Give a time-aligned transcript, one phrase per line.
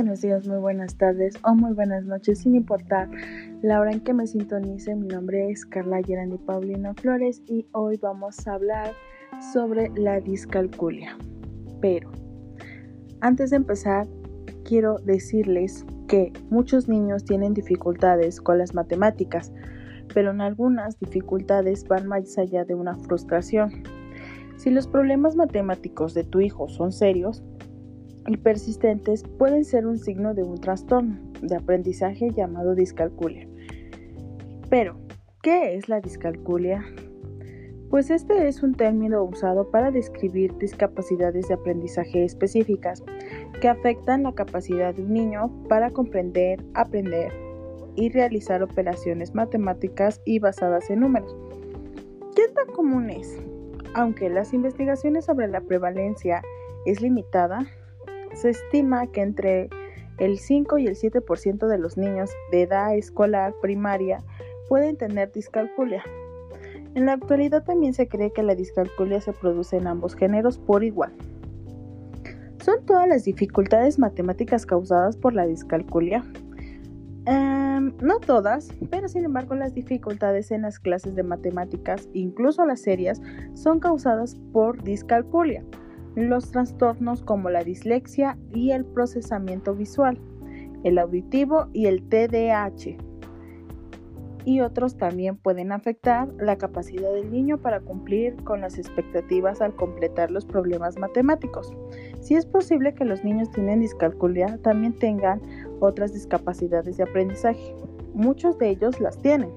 [0.00, 3.06] buenos días, muy buenas tardes o muy buenas noches, sin importar
[3.60, 4.96] la hora en que me sintonice.
[4.96, 8.94] Mi nombre es Carla Gerandi Paulino Flores y hoy vamos a hablar
[9.52, 11.18] sobre la discalculia.
[11.82, 12.10] Pero
[13.20, 14.06] antes de empezar,
[14.64, 19.52] quiero decirles que muchos niños tienen dificultades con las matemáticas,
[20.14, 23.82] pero en algunas dificultades van más allá de una frustración.
[24.56, 27.42] Si los problemas matemáticos de tu hijo son serios,
[28.26, 33.48] y persistentes pueden ser un signo de un trastorno de aprendizaje llamado discalculia.
[34.68, 34.96] Pero,
[35.42, 36.84] ¿qué es la discalculia?
[37.90, 43.02] Pues este es un término usado para describir discapacidades de aprendizaje específicas
[43.60, 47.32] que afectan la capacidad de un niño para comprender, aprender
[47.96, 51.36] y realizar operaciones matemáticas y basadas en números.
[52.36, 53.40] ¿Qué tan común es?
[53.94, 56.42] Aunque las investigaciones sobre la prevalencia
[56.86, 57.66] es limitada,
[58.34, 59.70] se estima que entre
[60.18, 64.22] el 5 y el 7% de los niños de edad escolar primaria
[64.68, 66.04] pueden tener discalculia.
[66.94, 70.84] En la actualidad también se cree que la discalculia se produce en ambos géneros por
[70.84, 71.12] igual.
[72.62, 76.22] ¿Son todas las dificultades matemáticas causadas por la discalculia?
[77.24, 82.82] Em, no todas, pero sin embargo las dificultades en las clases de matemáticas, incluso las
[82.82, 83.22] serias,
[83.54, 85.64] son causadas por discalculia
[86.14, 90.18] los trastornos como la dislexia y el procesamiento visual,
[90.84, 92.96] el auditivo y el TDAH.
[94.46, 99.76] Y otros también pueden afectar la capacidad del niño para cumplir con las expectativas al
[99.76, 101.72] completar los problemas matemáticos.
[102.20, 105.42] Si es posible que los niños tienen discalculia, también tengan
[105.80, 107.74] otras discapacidades de aprendizaje.
[108.14, 109.50] Muchos de ellos las tienen.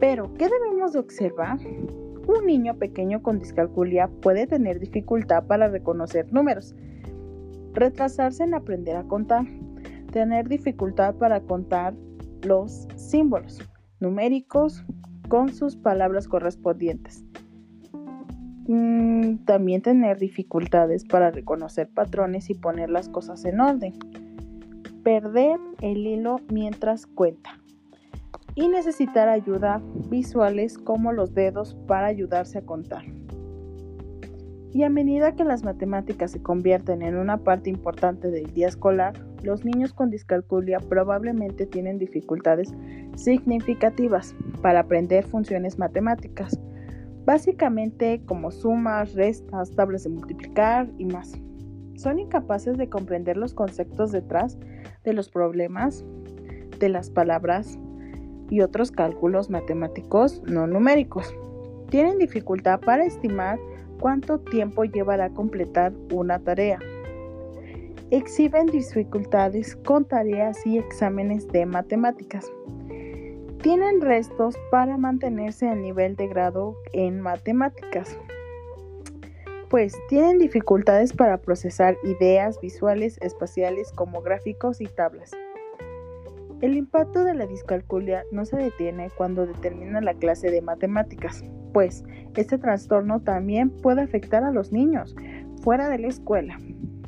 [0.00, 1.58] Pero, ¿qué debemos de observar?
[2.26, 6.74] Un niño pequeño con discalculia puede tener dificultad para reconocer números,
[7.72, 9.46] retrasarse en aprender a contar,
[10.12, 11.94] tener dificultad para contar
[12.42, 13.58] los símbolos
[14.00, 14.84] numéricos
[15.28, 17.24] con sus palabras correspondientes.
[18.66, 23.94] Mm, también tener dificultades para reconocer patrones y poner las cosas en orden.
[25.02, 27.59] Perder el hilo mientras cuenta
[28.54, 33.04] y necesitar ayuda visuales como los dedos para ayudarse a contar.
[34.72, 39.14] Y a medida que las matemáticas se convierten en una parte importante del día escolar,
[39.42, 42.72] los niños con discalculia probablemente tienen dificultades
[43.16, 46.60] significativas para aprender funciones matemáticas,
[47.24, 51.32] básicamente como sumas, restas, tablas de multiplicar y más.
[51.96, 54.56] Son incapaces de comprender los conceptos detrás
[55.02, 56.04] de los problemas,
[56.78, 57.78] de las palabras,
[58.50, 61.34] y otros cálculos matemáticos no numéricos.
[61.88, 63.58] Tienen dificultad para estimar
[63.98, 66.78] cuánto tiempo llevará completar una tarea.
[68.10, 72.50] Exhiben dificultades con tareas y exámenes de matemáticas.
[73.62, 78.18] Tienen restos para mantenerse al nivel de grado en matemáticas.
[79.68, 85.30] Pues tienen dificultades para procesar ideas visuales espaciales como gráficos y tablas.
[86.60, 92.04] El impacto de la discalculia no se detiene cuando determina la clase de matemáticas, pues
[92.36, 95.16] este trastorno también puede afectar a los niños
[95.62, 96.58] fuera de la escuela.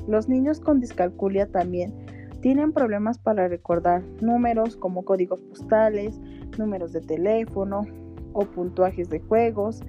[0.07, 1.93] Los niños con discalculia también
[2.41, 6.19] tienen problemas para recordar números como códigos postales,
[6.57, 7.85] números de teléfono
[8.33, 9.81] o puntuajes de juegos.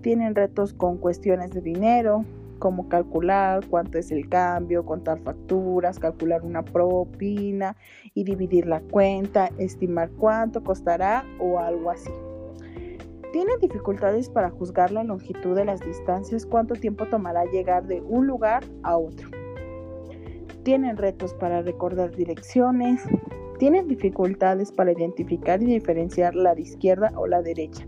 [0.00, 2.24] Tienen retos con cuestiones de dinero,
[2.62, 7.76] como calcular cuánto es el cambio, contar facturas, calcular una propina
[8.14, 12.12] y dividir la cuenta, estimar cuánto costará o algo así.
[13.32, 18.28] Tienen dificultades para juzgar la longitud de las distancias, cuánto tiempo tomará llegar de un
[18.28, 19.28] lugar a otro.
[20.62, 23.02] Tienen retos para recordar direcciones.
[23.58, 27.84] Tienen dificultades para identificar y diferenciar la de izquierda o la derecha.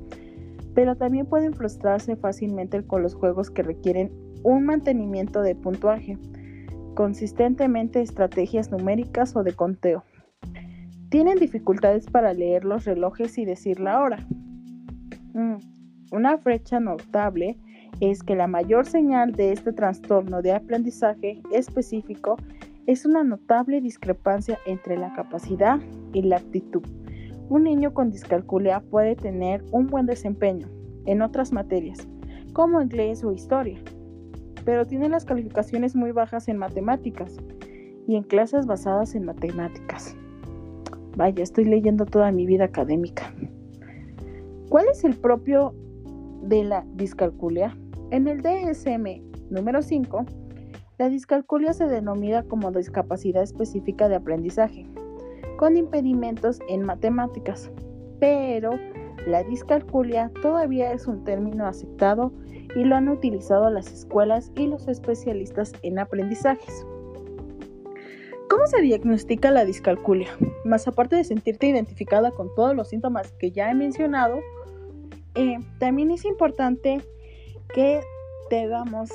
[0.75, 6.19] Pero también pueden frustrarse fácilmente con los juegos que requieren un mantenimiento de puntuaje,
[6.95, 10.05] consistentemente estrategias numéricas o de conteo.
[11.09, 14.19] Tienen dificultades para leer los relojes y decir la hora.
[15.33, 15.57] Mm,
[16.13, 17.59] una fecha notable
[18.01, 22.37] es que la mayor señal de este trastorno de aprendizaje específico
[22.87, 25.81] es una notable discrepancia entre la capacidad
[26.13, 26.83] y la actitud.
[27.49, 30.69] Un niño con discalculia puede tener un buen desempeño
[31.07, 32.07] en otras materias,
[32.53, 33.79] como inglés o historia,
[34.65, 37.37] pero tiene las calificaciones muy bajas en matemáticas
[38.07, 40.17] y en clases basadas en matemáticas.
[41.17, 43.33] Vaya, estoy leyendo toda mi vida académica.
[44.69, 45.75] ¿Cuál es el propio
[46.43, 47.77] de la discalculia?
[48.11, 50.25] En el DSM número 5
[50.99, 54.87] La discalculia se denomina como discapacidad específica de aprendizaje,
[55.59, 57.71] con impedimentos en matemáticas,
[58.21, 58.73] pero
[59.27, 62.33] la discalculia todavía es un término aceptado
[62.77, 66.87] y lo han utilizado las escuelas y los especialistas en aprendizajes.
[68.49, 70.29] ¿Cómo se diagnostica la discalculia?
[70.65, 74.39] Más aparte de sentirte identificada con todos los síntomas que ya he mencionado,
[75.35, 77.01] eh, también es importante
[77.75, 78.01] que
[78.51, 79.11] debamos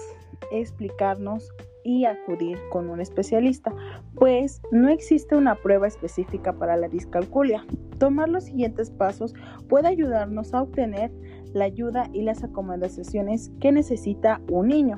[0.52, 1.54] explicarnos
[1.84, 3.74] y acudir con un especialista,
[4.16, 7.66] pues no existe una prueba específica para la discalculia.
[8.00, 9.34] Tomar los siguientes pasos
[9.68, 11.12] puede ayudarnos a obtener
[11.54, 14.98] la ayuda y las acomodaciones que necesita un niño.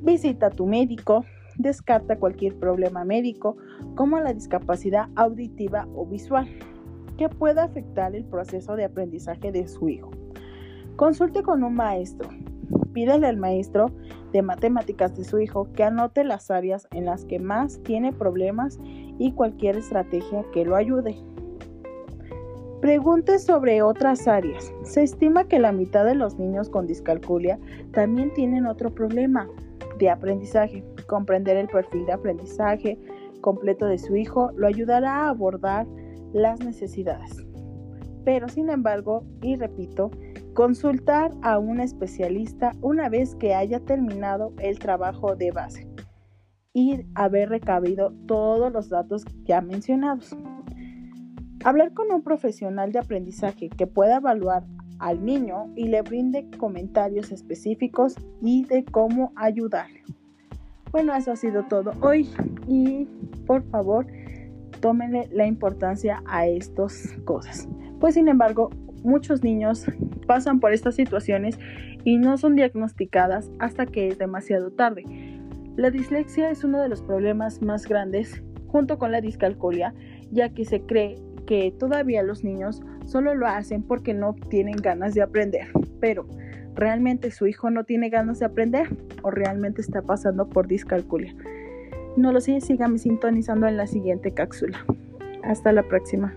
[0.00, 1.24] Visita a tu médico,
[1.56, 3.56] descarta cualquier problema médico
[3.96, 6.48] como la discapacidad auditiva o visual
[7.16, 10.10] que pueda afectar el proceso de aprendizaje de su hijo.
[10.96, 12.28] Consulte con un maestro,
[12.92, 13.90] Pídele al maestro
[14.32, 18.78] de matemáticas de su hijo que anote las áreas en las que más tiene problemas
[19.18, 21.16] y cualquier estrategia que lo ayude.
[22.80, 24.72] Pregunte sobre otras áreas.
[24.84, 27.58] Se estima que la mitad de los niños con discalculia
[27.92, 29.48] también tienen otro problema
[29.98, 30.84] de aprendizaje.
[31.06, 32.98] Comprender el perfil de aprendizaje
[33.40, 35.86] completo de su hijo lo ayudará a abordar
[36.32, 37.44] las necesidades.
[38.24, 40.10] Pero sin embargo, y repito,
[40.58, 45.86] Consultar a un especialista una vez que haya terminado el trabajo de base
[46.74, 50.36] y haber recabido todos los datos ya mencionados.
[51.64, 54.64] Hablar con un profesional de aprendizaje que pueda evaluar
[55.00, 60.02] al niño y le brinde comentarios específicos y de cómo ayudarle.
[60.92, 62.28] Bueno, eso ha sido todo hoy
[62.66, 63.06] y
[63.46, 64.06] por favor
[64.80, 67.68] tómenle la importancia a estas cosas.
[68.00, 68.70] Pues sin embargo,
[69.02, 69.84] muchos niños
[70.26, 71.58] pasan por estas situaciones
[72.04, 75.04] y no son diagnosticadas hasta que es demasiado tarde.
[75.76, 79.94] La dislexia es uno de los problemas más grandes junto con la discalculia,
[80.30, 81.16] ya que se cree
[81.48, 85.68] que todavía los niños solo lo hacen porque no tienen ganas de aprender.
[85.98, 86.28] Pero,
[86.74, 88.86] ¿realmente su hijo no tiene ganas de aprender
[89.22, 91.34] o realmente está pasando por discalculia?
[92.18, 94.84] No lo sé, síganme sintonizando en la siguiente cápsula.
[95.42, 96.34] Hasta la próxima.